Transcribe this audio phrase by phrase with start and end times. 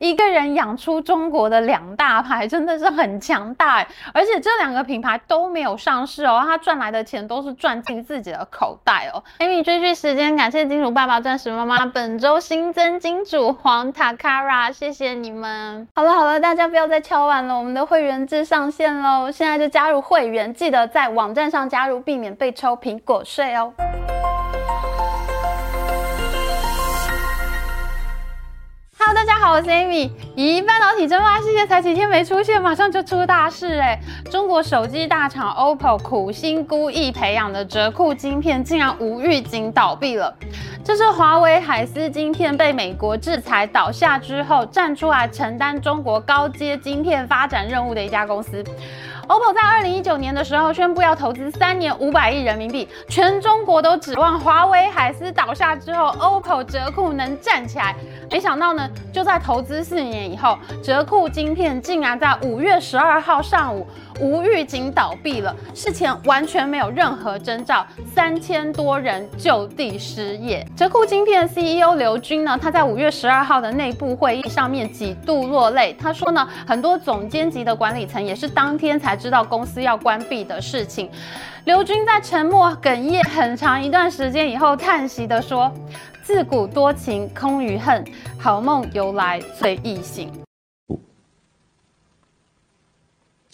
[0.00, 3.86] 一个人养出中国的两大牌，真的是很强大。
[4.12, 9.22] 而且这两个品牌都没有上市哦，他赚来的钱都是赚进自己的口袋哦。
[9.38, 15.88] Amy 追剧时间，感谢金主爸爸、钻石妈妈，本周新增金主黄塔卡拉，谢谢你们。
[15.94, 23.72] 好了好了，大家不要再敲碗了，我们的会员制上线喽，现在就加入会员，记得在网站上加入，避免被抽苹果税哦。
[29.14, 30.10] 大家好，我是 Amy。
[30.34, 33.96] 咦，半导体争霸系列才几天没出现，马上就出大事哎！
[34.32, 40.34] 中国手机大厂 OPPO 苦心孤诣培养的折库晶片，竟然无预警倒闭了。
[40.84, 48.64] 这是华为海思晶片被美国制裁倒下之后，站出来承担中国高阶晶片发展任务的一家公司。
[49.28, 57.96] OPPO 在二零一九年的时候宣布要投资三年五百亿人民币，全中国都指望华为海思倒下之后，OPPO 折库能站起来。
[58.30, 63.84] 没想到呢，就在投资四年以后，折库晶片竟然在五月十二号上午
[64.20, 70.66] 无预警倒闭了，事前完全没有任何征兆，三千多人就地失业。
[70.76, 81.10] 折库晶片 CEO 刘军呢，他在五月十二号的内部会议上面几度落泪，他说呢，很多总监级的管理层也是当天才知道公司要关闭的事情。
[81.64, 85.70] 刘军在沉默哽咽很长一段时间以后，叹息地说
[86.22, 88.04] ：“自古多情空余恨，
[88.38, 90.30] 好梦由来最易醒。”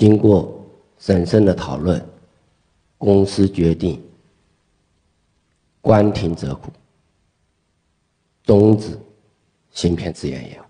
[0.02, 0.60] 经过
[0.98, 2.04] 审慎的讨论，
[2.98, 4.02] 公司决定
[5.80, 6.72] 关停折股，
[8.42, 8.98] 终止
[9.70, 10.64] 芯片自研业务。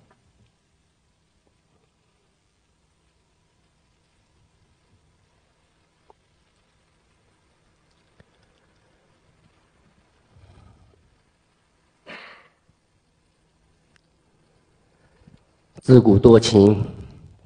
[15.81, 16.87] 自古多情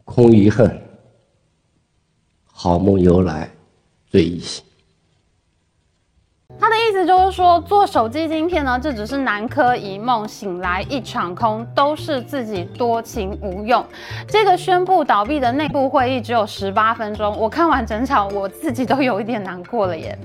[0.04, 0.85] 空余恨。
[2.66, 3.48] 好梦由来
[4.10, 4.64] 最易醒。
[6.58, 13.86] 他的意思就是说，做手机晶片呢，这只是南柯一梦，醒来一场空，都是自己多情无用。
[14.26, 20.18] 这个宣布倒闭的内部会议只有十八分钟，我看完整场，我自己都有一点难过了耶。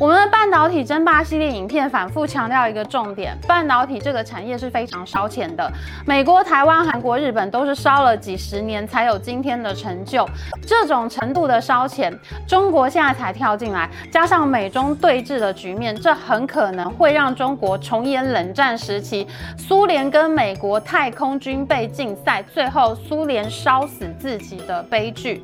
[0.00, 5.70] 我们的半导体争霸系列影片反复强调一个重点：半导体这个产业是非常烧钱的。
[6.04, 10.28] 美国、台湾、韩国、日本都是烧了几十年才有今天的成就。
[10.66, 12.12] 这种程度的烧钱，
[12.46, 19.24] 中国现在才跳进来，加上美中对峙的局面，这很可能会让中国重演冷战时期
[19.56, 25.40] 苏联跟美国太空军备竞赛，最后苏联烧死自己的悲剧。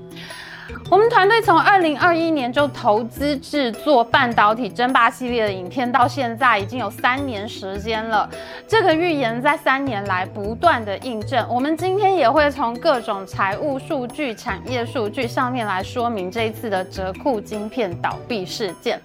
[0.91, 8.29] 我们团队从二零二一年就投资制作半导体争霸系列的影片，到现在已经有三年时间了。
[8.67, 11.47] 这个预言在三年来不断的印证。
[11.49, 19.01] 我们今天也会从各种财务数据、产业数据上面来说明这一次的折库晶片倒闭事件。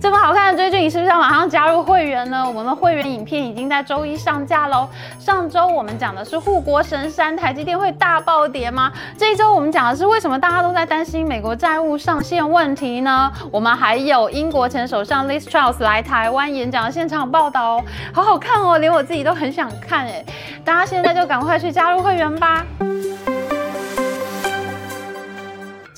[0.00, 2.46] 这么好看的追剧，你是不是要马上加入会员呢？
[2.46, 4.88] 我们的会员影片已经在周一上架喽。
[5.18, 8.90] 上周我们讲的是护国神山台积电会大暴跌吗？
[9.18, 13.30] 这一周我们讲的是为什么大家都在担心美国债务上限问题呢？
[13.52, 20.24] 我们还有英国前首相 Liz Truss 来台湾演讲的现场报道哦，好好看哦，连我自己都很想看哎！
[20.64, 22.66] 大家现在就赶快去加入会员吧。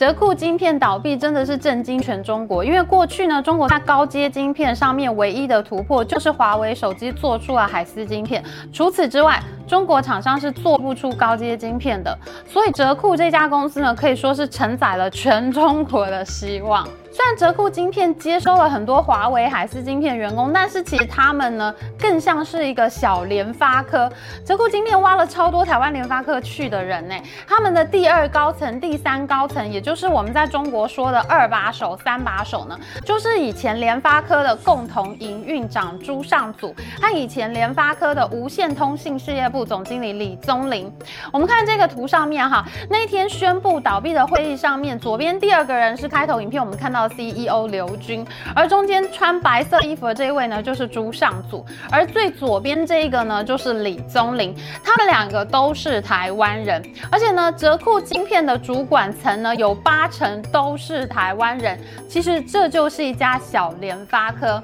[0.03, 8.43] 折库晶片倒闭真的是震惊全中国，因为过去呢，中国在高阶晶片上面唯一的突破就是华为手机做出了海思晶片，
[8.73, 12.19] 除此之外，中国厂商是做不出高阶晶片的，
[12.49, 16.85] 所以折库这家公司呢，可以说是承载了全中国的希望。
[17.15, 24.11] 虽然折库晶片接收了很多华为海思晶片员工，但是其实他们呢更像是一个小联发科。
[24.47, 27.15] 折库晶片挖了超多台湾联发科去的人呢，
[27.47, 40.91] 他们的第二高层、第三高层，也就是我们在中国说的二把手、三把手呢，就是以前联发科的共同营运长朱尚祖，和以前联发科的无线通信事业部总经理李宗霖。
[41.31, 47.02] 我们看这个图上面哈，那天宣布倒闭的会议上面，左边第二个人是开头影片我们看到。
[47.07, 61.79] CEO 刘军，而中间穿白色衣服的这一位呢，就是朱尚祖，而最左边这一个呢，就是李宗霖，他们两个都是台湾人，而且呢，折库晶片的主管层呢，有八成都是台湾人。
[62.09, 64.63] 其实这就是一家小联发科。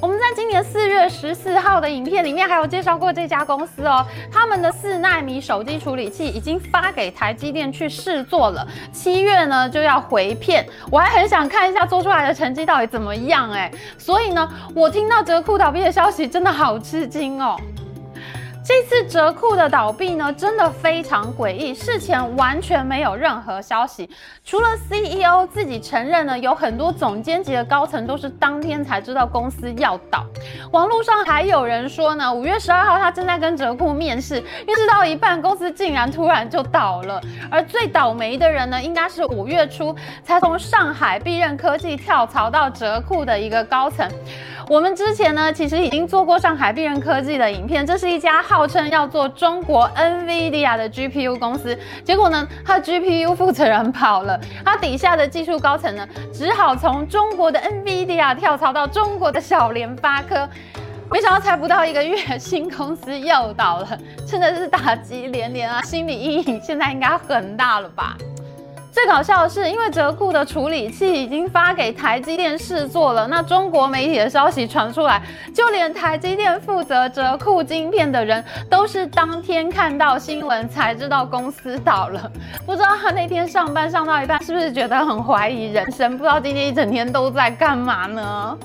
[0.00, 11.79] 我们在今年四月十四号的影片里面还有介绍过这家公司哦，他们的四纳米手机处理器已经发给台积电去试做了，七月呢就要回片，我还很想看一下。
[11.80, 13.50] 他做出来的成绩到底怎么样？
[13.50, 17.56] 哎，所以呢，我听到折库倒闭的消息，真的好吃惊哦。
[18.70, 24.08] 这次折库的倒闭呢，真的非常诡异，事前完全没有任何消息，
[24.44, 30.24] 除了 CEO 自己承认呢，有很多总监级的高层都是当天才知道公司要倒。
[30.70, 37.20] 网络上还有人说呢，五月十二号他正在跟折库面试，面试到一半，公司竟然突然就倒了。
[37.50, 44.08] 而最倒霉的人呢，应该是五月初才从上海必任科技跳槽到折库的一个高层。
[44.70, 60.48] 我们之前呢，其实已经做过上海必任科技的影片，这是一家号称要做中国 NVIDIA 的 GPU 公司，结果呢，他 GPU 负责人跑了，他底下的技术高层呢，只好从中国的 NVIDIA 跳槽到中国的小联发科，
[61.10, 68.16] 没想到才不到一个月，新公司又倒了，真的是打击连连啊，心理阴影现在应该很大了吧。
[68.92, 75.22] 最搞笑的是，因为折库的处理器已经发给台积电试做了，那中国媒体的消息传出来，
[75.54, 82.30] 就连台积电负责折库晶片的人都是当天看到新闻才知道公司倒了。
[82.66, 86.18] 不知道他那天上班上到一半，是不是觉得很怀疑人生？
[86.18, 88.58] 不知道今天一整天都在干嘛呢？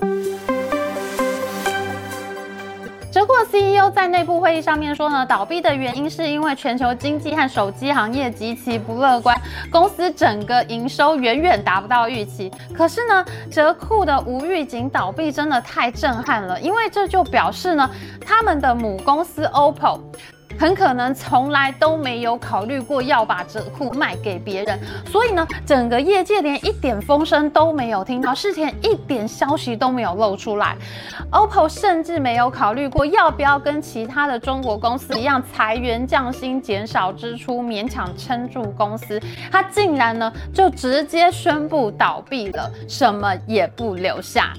[3.15, 9.33] 折库 CEO 在内部会议上面说呢，倒闭的原因是因为全球经济和手机行业极其不乐观，
[9.71, 12.51] 公司整个营收远远达不到预期。
[12.73, 17.89] 可是呢，折库的无预警倒闭真的太震撼了，因为这就表示呢，
[18.19, 20.01] 他们的母公司 OPPO。
[20.57, 30.75] 很可能从来都没有考虑过要把折库卖给别人，所以呢，整个业界连一点风声都没有听到，事前一点消息都没有露出来。
[31.31, 39.21] OPPO 甚至没有考虑过要不要跟其他的中国公司一样裁员降薪、减少支出，勉强撑住公司。
[39.51, 44.53] 它竟然呢就直接宣布倒闭了，什么也不留下。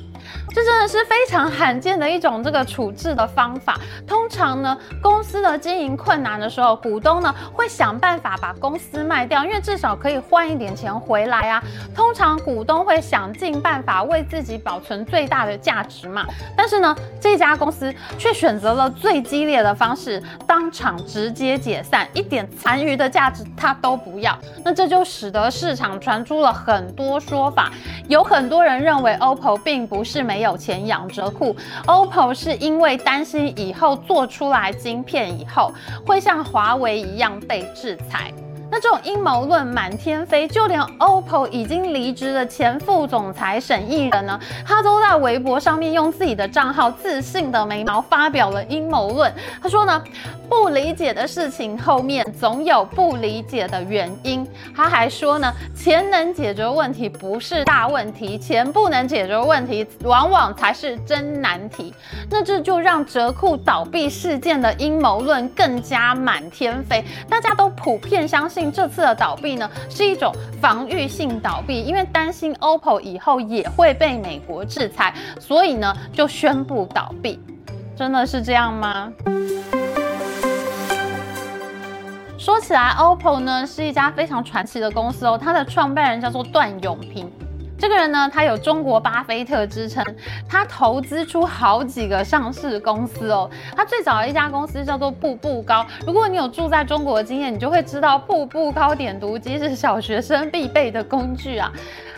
[0.56, 3.78] 这真的是非常罕见的一种这个处置的方法。
[4.06, 11.62] 通常呢，公司的经营困难的时候，股东呢会想办法把公司卖掉，因为至少可以换一点钱回来啊。
[11.94, 16.24] 通常股东会想尽办法为自己保存最大的价值嘛。
[16.56, 24.34] 但是呢，这家公司却选择了最激烈的方式，当场直接解散，一点残余的价值他都不要。
[24.64, 27.70] 那这就使得市场传出了很多说法，
[28.08, 30.45] 有很多人认为 OPPO 并不是没有。
[30.46, 31.54] 有钱养折库
[31.86, 35.72] ，OPPO 是因为担心以后做出来晶片以后
[36.06, 38.32] 会像华为一样被制裁。
[38.70, 49.32] 那这种阴谋论满天飞，就连 OPPO 已经离职的前副总裁沈义人呢，他都在微博上面用自己的账号自信的眉毛发表了阴谋论。
[49.62, 50.02] 他说呢，
[50.48, 54.46] 不理解的事情后面总有不理解的原因。
[54.74, 61.94] 他还说呢，钱能解决问题不是大问题，钱不能解决问题往往才是真难题。
[62.28, 68.55] 那这就让折库倒闭事件的阴谋论更加满天飞，大家都普遍相信。
[68.72, 77.40] 这次的倒闭呢，是一种防御性倒闭，因为担心 OPPO 以后也会被美国制裁，所以呢就宣布倒闭。
[77.96, 79.12] 真的是这样吗？
[82.38, 87.30] 说起来，OPPO 呢是一家非常传奇的公司哦，它的创办人叫做段永平。
[87.78, 90.02] 这个人呢，他有中国巴菲特之称，
[90.48, 93.48] 他投资出好几个上市公司哦。
[93.76, 101.70] 他最早的一家公司叫做步步高，如果你有住在中国的经验，你就会知道步步高点读机是小学生必备的工具啊。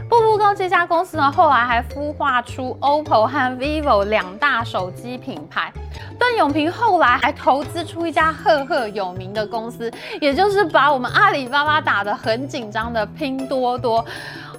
[0.09, 5.73] 步步高这家公司呢，后来还孵化出 OPPO 和 VIVO 两大手机品牌。
[6.19, 14.05] 段永平后来还投资出一家赫赫有名的公司，也就是把我们阿里巴巴打得很紧张的拼多多。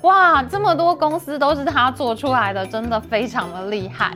[0.02, 4.16] 哇，这么多公司都是他做出来的，真的非常的厉害。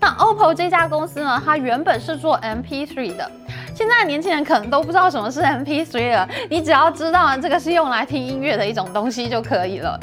[0.00, 3.30] 那 OPPO 这家公司呢，它原本是做 MP3 的。
[3.78, 9.96] 现在年轻人可能都不知道什么是 MP3 了，你只要知道，这个是用来听音乐的一种东西就可以了。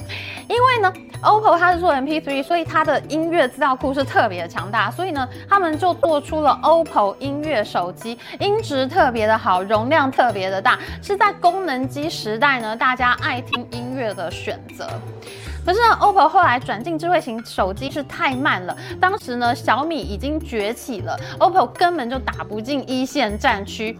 [0.47, 14.87] 因为呢，OPPO 它是做 MP3，所以它的音乐资料库是特别的强大，所以呢，他们就做出了 OPPO 音乐手机，音质特别的好，容量特别的大，是在功能机时代呢，大家爱听音乐的选择。
[15.65, 18.77] 可是呢，OPPO 后来转进智慧型手机是太慢了。
[19.01, 23.97] 当时呢，小米已经崛起了，OPPO 根本就打不进一线战区。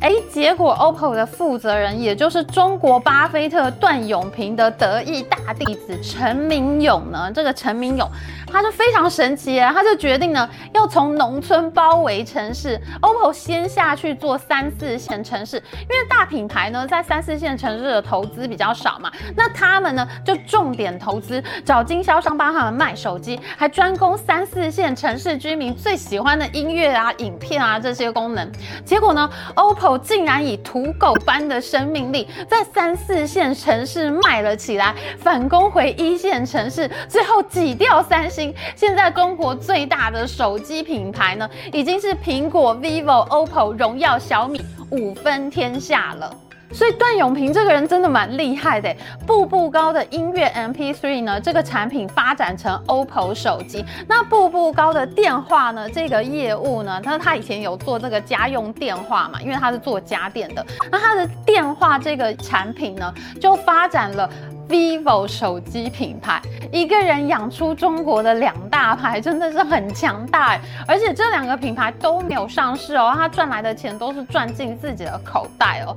[0.00, 8.06] 哎，结果 OPPO 的负责人，也就是中国巴菲特段永平的得意大弟子陈明勇呢，这个陈明勇，
[8.46, 28.52] 他就非常神奇啊，他就决定呢，要从农村包围城市，OPPO 先下去做三四线城市，因为大品牌呢在三四线城市的投资比较少嘛，那他们呢就重点投资，找经销商帮他们卖手机，还专攻三四线城市居民最喜欢的音乐啊、影片啊这些功能，
[28.84, 29.93] 结果呢，OPPO。
[29.98, 38.54] 竟然以土狗般的生命力，在三四线城市卖了起来，反攻回一线城市，最后挤掉三星。
[38.74, 44.60] 现在中国最大的手机品牌呢，已经是苹果、vivo、OPPO、荣耀、小米
[44.90, 46.43] 五分天下了。
[46.72, 48.94] 所以段永平这个人真的蛮厉害的，
[49.26, 53.84] 步步高的音乐 MP3 呢，这个产品发展成 OPPO 手机。
[54.08, 60.66] 那步步高的电话呢，这个业务呢，他他以前有做这个家用电话嘛，因为他是做家电的。
[60.90, 64.28] 那他的电话这个产品呢，就发展了
[64.68, 66.42] vivo 手机品牌。
[66.72, 70.58] 一个人养出中国的两大牌，真的是很强大。
[70.88, 75.96] 而且这两个品牌都没有上市哦，他赚来的钱都是赚进自己的口袋哦。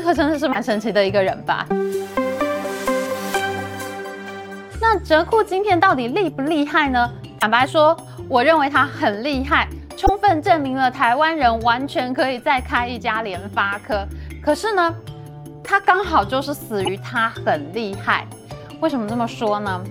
[0.00, 1.66] 这个真的是蛮神奇的一个人吧？
[4.80, 7.12] 那折库晶片到底厉不厉害呢？
[7.38, 7.94] 坦白说，
[8.26, 14.08] 我认为它很厉害，充分证明了台湾人完全可以再开一家联发科。
[14.42, 14.94] 可是呢，
[15.62, 18.26] 它刚好就是死于它很厉害。
[18.80, 19.84] 为什么这么说呢？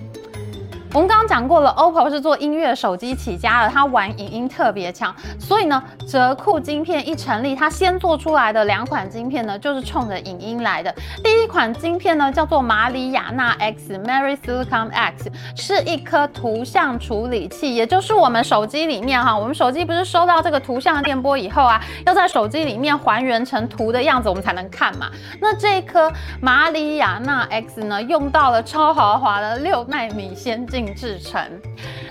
[0.92, 10.92] 我们刚刚讲过了，OPPO 是做音乐手机起家的，它玩影音特别强，所以呢，折库晶片一成立，它先做出来的两款晶片呢，就是冲着影音来的。
[11.22, 25.08] 第一款晶片呢，叫做马里亚纳 X，Mari Silicon X，是一颗图像处理器，也就是我们手机里面哈，我们手机不是收到这个图像的电波以后啊，要在手机里面还原成图的样子，我们才能看嘛。
[25.40, 31.42] 那这一颗马里亚纳 X 呢，用到了超豪华的六纳米先进制成，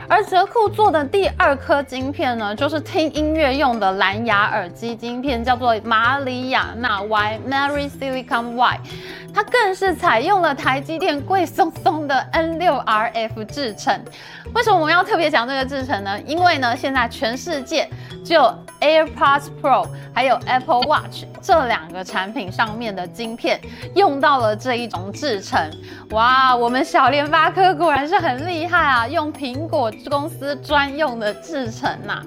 [0.07, 8.79] 而折库做的第二颗晶片呢，就是听音乐用的蓝牙耳机晶片，叫做马里亚纳 Y（Mary Silicon Y，
[9.33, 14.03] 它更是采用了台积电贵松松的 N6RF 制程。
[14.53, 16.19] 为什么我们要特别讲这个制程呢？
[16.25, 17.87] 因为呢，现在全世界
[18.25, 23.59] 只有 AirPods Pro 还有 Apple Watch 这两个产品上面的晶片
[23.95, 25.59] 用到了这一种制程。
[26.11, 32.23] 哇，我们小联发科果然是很厉害啊，用苹果公司专用的制程呐。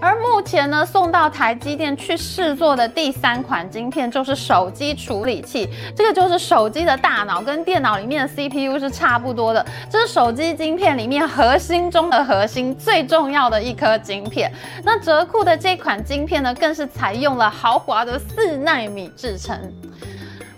[0.00, 14.50] 而目前呢，送到台积电去试做的第三款晶片就是手机处理器，这个就是手机的大脑，跟电脑里面的 CPU 是差不多的，这是手机晶片里面核心中的核心，最重要的一颗晶片。
[14.82, 19.58] 那折库的这款晶片呢，更是采用了豪华的四纳米制程。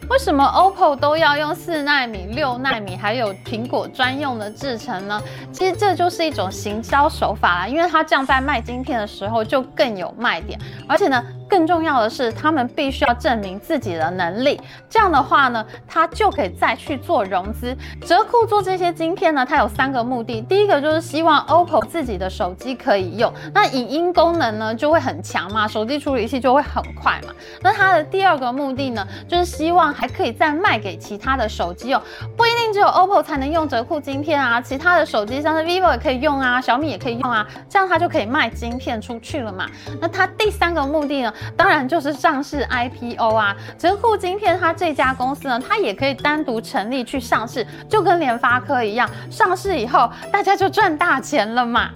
[0.08, 5.22] 为什么 OPPO 都要用四纳米、六纳米，还有苹果专用的制程呢？
[5.52, 11.22] 其实这就是一种行销手法啦，因为它这样在卖晶片的时候就更有卖点，而且呢。
[11.52, 14.58] 更重要的是，他们必须要证明自己的能力。
[14.88, 17.76] 这样的话呢，他就可以再去做融资。
[18.06, 20.40] 折库做这些晶片呢，它有三个目的。
[20.40, 27.34] 第一个就是希望 OPPO 自己的手机可以用，那影音功能呢就会很强嘛，手机处理器就会很快嘛。
[27.60, 32.00] 那它的第二个目的呢，就是希望还可以再卖给其他的手机用，
[32.34, 39.66] 不一定只有 OPPO 才能用折库晶片啊，其他的手机像是 vivo 也可以用啊，小米也可以用啊，这样它就可以卖晶片出去了嘛。
[40.00, 41.30] 那它第三个目的呢？
[41.56, 51.90] 当然就是上市 IPO 啊，折库今天它这家公司呢，它也可以单独成立去上市，就跟联发科一样，上市以后大家就赚大钱了嘛。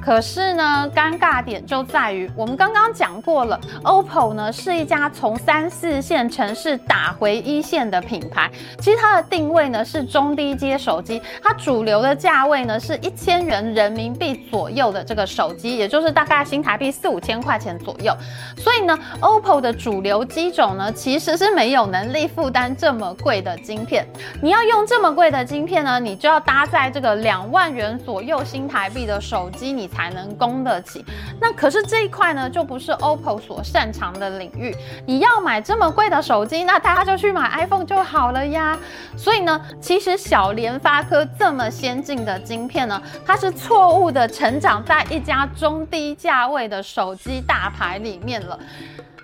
[0.00, 8.50] 可是呢，尴尬点就在于我们刚刚讲过了，OPPO 呢是一家从三四线城市打回一线的品牌。
[8.78, 18.16] 其实它的定位呢是中低阶手机，它主流的价位呢是一千元人民币左右的这个手机，也就是大概新台币四五千块钱左右。
[18.56, 24.06] 所以呢，OPPO 的主流机种呢其实是没有能力负担这么贵的晶片。
[24.42, 29.89] 你要用这么贵的晶片呢，你就要搭载这个两万元左右新台币的手机，你。
[29.90, 31.04] 才能供得起，
[31.40, 34.74] 那可是这一块呢，就不是 OPPO 所擅长的领域。
[35.06, 38.78] 你要买这么贵的手机，那大家就去买 iPhone 就好了呀。
[39.16, 48.58] 所以呢，其实小联发科这么先进的晶片呢，它是错误的成长在一家中低价位的手机大牌里面了。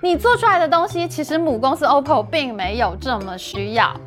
[0.03, 3.99] 你做出来的东西，其实母公司 OPPO 并没有这么需要。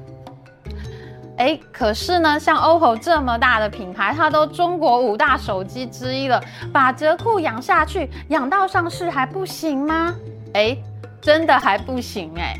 [1.39, 6.43] 哎，可是呢，像 OPPO 这么大的品牌，它都中国五大手机之一了，
[6.73, 10.13] 把折扣养下去，养到上市还不行吗？
[10.53, 10.77] 哎，
[11.21, 12.57] 真的还不行哎、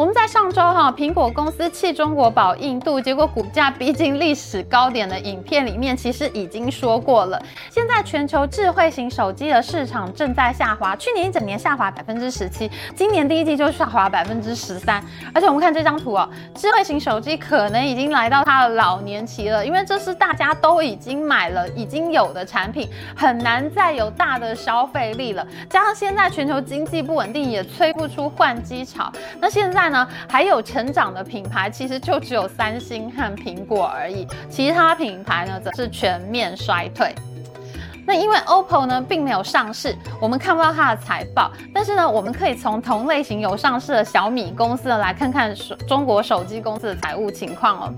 [0.00, 7.38] 我们在上周哈，苹果公司弃中国保印度，结果股价逼近历史高点的影片里面，其实已经说过了。
[7.68, 15.04] 现在全球智慧型手机的市场正在下滑，去年一整年下滑百分之十七，今年第一季就下滑百分之十三。
[15.34, 25.46] 而且我们看这张图哦，智慧型手机可能已经来到它的老年期了，因为这是大家都已经买了、已经有的产品，很难再有大的消费力了。
[25.68, 29.12] 加上现在全球经济不稳定，也催不出换机潮。
[29.38, 29.89] 那现在。
[29.90, 37.14] 呢，还有成长的品牌，其实就只有三星和苹果而已，其他品牌呢则是全面衰退。
[38.06, 45.54] 那因为 OPPO 呢并没有上市，我们看不到它的财报，但是呢，我们可以从同类型有上市的小米公司呢来看看
[45.86, 47.94] 中国手机公司的财务情况哦。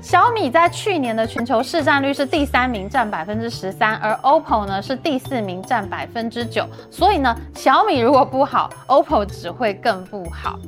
[0.00, 6.66] 小米在去年的全球市占率是第三名，占百分之十三，而 OPPO 呢是第四名，占百分之九。
[6.90, 10.58] 所以呢，小米如果不好，OPPO 只会更不好。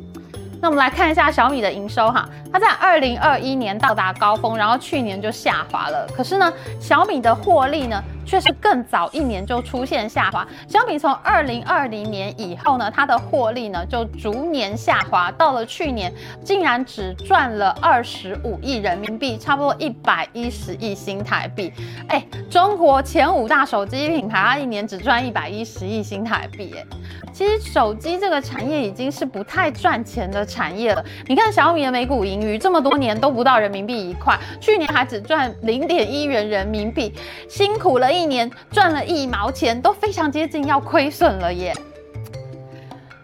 [0.60, 6.06] 那我们来看一下小米的营收哈，它在二零二一年到达高峰，然后去年就下滑了。
[6.14, 8.02] 可是呢，小米的获利呢？
[8.30, 10.46] 却是更早一年就出现下滑。
[10.68, 21.72] 小米从二零二零年以后呢，它的获利呢就逐年下滑，到了去年竟然只赚了二十五亿人民币，差不多一百一十亿新台币。
[22.06, 26.72] 哎，中国前五大手机品牌，它一年只赚一百一十亿新台币。
[26.76, 26.86] 哎，
[27.32, 31.04] 其实手机这个产业已经是不太赚钱的产业了。
[31.26, 37.12] 你看小米的每股盈余这么多年都不到人民币一块，去年还只赚零点一元人民币，
[37.48, 38.19] 辛苦了一。
[38.20, 41.74] 一年赚了一毛钱，都非常接近要亏损了耶。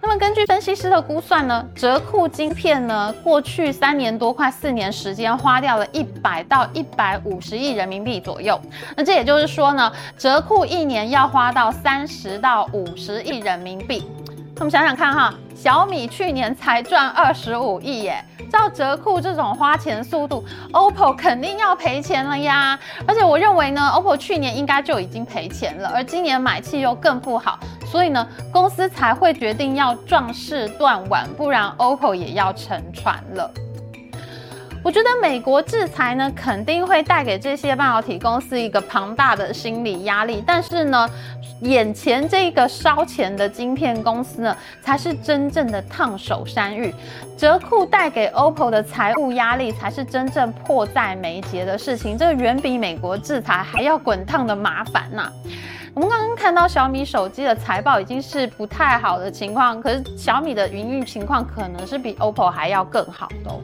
[0.00, 8.58] 那么根据分析师的估算呢，折库晶片呢，过去三年多快四年时间花掉了一百到一百五十亿人民币左右。
[8.96, 14.08] 那这也就是说呢，折库一年要花到三十到五十亿人民币。
[14.56, 18.24] 那么想想看哈，小米去年才赚二十五亿耶。
[18.46, 22.78] 照折库这种花钱速度，OPPO 肯定要赔钱了呀！
[23.06, 33.50] 而且我认为呢，OPPO 去年应该就已经赔钱了，而今年买气又更不好，所以呢，公司才会决定要壮士断腕，不然 OPPO 也要沉船了。
[34.84, 41.10] 我觉得美国制裁呢，肯定会带给这些半导体公司一个庞大的心理压力，但是呢，
[41.60, 46.94] 眼前这个烧钱的晶片公司呢，才是真正的烫手山芋。
[47.36, 52.16] 折库带给 OPPO 的财务压力，才是真正迫在眉睫的事情。
[52.16, 55.30] 这远比美国制裁还要滚烫的麻烦呐、
[55.94, 63.60] 我们刚刚看到小米手机的财报已经是不太好的情况，可是小米的营运情况可能是比 OPPO 还要更好的哦。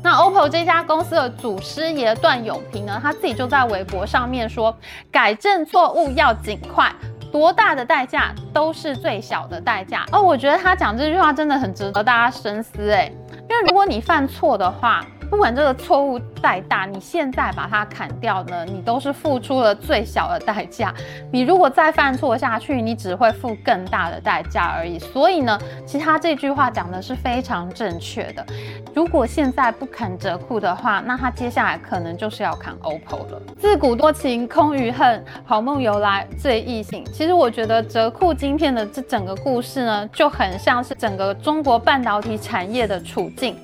[0.00, 4.76] 那 OPPO 这家公司的祖师爷段永平呢，他自己就在微博上面说，
[5.10, 6.92] 改正错误要尽快，
[7.34, 10.06] 多大的代价都是最小的代价。
[10.12, 13.12] 哦，我觉得他讲这句话真的很值得大家深思诶，
[13.50, 20.94] 因为如果你犯错的话，不管这个错误再大，你现在把它砍掉呢，你都是付出了最小的代价。
[21.32, 24.96] 你如果再犯错下去，你只会付更大的代价而已。
[24.96, 28.46] 所以呢，其实他这句话讲的是非常正确的。
[28.94, 33.42] 如果现在不砍折库的话，那他接下来可能就是要砍 OPPO 了。
[33.58, 37.04] 自古多情空余恨，好梦由来最易醒。
[37.12, 43.56] 其实我觉得折库晶片的这整个故事呢，就很像是整个中国半导体产业的处境。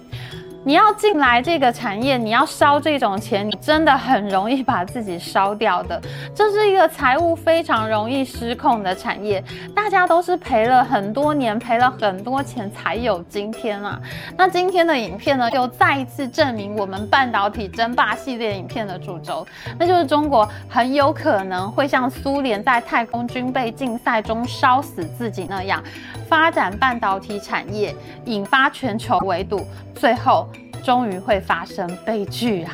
[0.63, 5.99] 你要进来这个产业，你要烧这种钱，你真的很容易把自己烧掉的。
[6.35, 9.43] 这是一个财务非常容易失控的产业，
[9.75, 13.99] 大家都是赔了很多年，赔了很多钱才有今天啊。
[14.37, 19.47] 那今天的影片呢，又再一次证明我们半导体争霸系列影片的主轴，
[19.79, 25.83] 那就是中国很有可能会像苏联在太空军备竞赛中烧死自己那样，
[26.29, 27.95] 发展半导体产业，
[28.27, 30.47] 引发全球围堵，最后。
[30.81, 32.73] 终于会发生悲剧啊！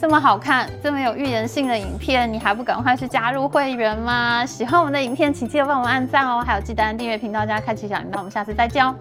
[0.00, 4.46] 这么好看、这么有预言性的影片，你还不赶快去加入会员吗？
[4.46, 6.42] 喜欢我们的影片，请记得帮我们按赞哦！
[6.46, 8.94] 还有记得按订阅频道加开启小铃铛，我们下次再见哦！